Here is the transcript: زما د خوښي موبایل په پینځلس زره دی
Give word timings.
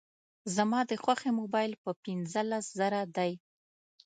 زما 0.55 0.79
د 0.89 0.91
خوښي 1.03 1.31
موبایل 1.39 1.73
په 1.83 1.91
پینځلس 2.03 2.65
زره 2.79 3.01
دی 3.15 3.31